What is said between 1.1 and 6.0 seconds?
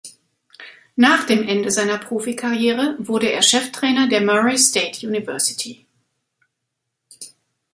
dem Ende seiner Profikarriere wurde er Cheftrainer der Murray State University.